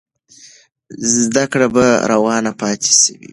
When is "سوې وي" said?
3.01-3.27